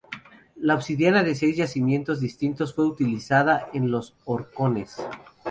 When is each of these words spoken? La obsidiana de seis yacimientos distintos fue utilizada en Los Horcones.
La 0.55 0.73
obsidiana 0.73 1.21
de 1.21 1.35
seis 1.35 1.57
yacimientos 1.57 2.19
distintos 2.19 2.73
fue 2.73 2.87
utilizada 2.87 3.69
en 3.71 3.91
Los 3.91 4.15
Horcones. 4.25 4.95